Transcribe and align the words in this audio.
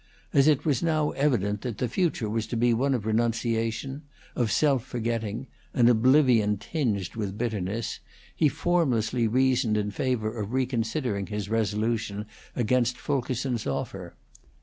As 0.33 0.47
it 0.47 0.65
was 0.65 0.81
now 0.81 1.11
evident 1.11 1.61
that 1.61 1.77
the 1.77 1.87
future 1.87 2.27
was 2.27 2.47
to 2.47 2.57
be 2.57 2.73
one 2.73 2.95
of 2.95 3.05
renunciation, 3.05 4.01
of 4.35 4.51
self 4.51 4.83
forgetting, 4.83 5.45
an 5.75 5.87
oblivion 5.87 6.57
tinged 6.57 7.15
with 7.15 7.37
bitterness, 7.37 7.99
he 8.35 8.49
formlessly 8.49 9.27
reasoned 9.27 9.77
in 9.77 9.91
favor 9.91 10.35
of 10.39 10.53
reconsidering 10.53 11.27
his 11.27 11.49
resolution 11.49 12.25
against 12.55 12.97
Fulkerson's 12.97 13.67
offer. 13.67 14.15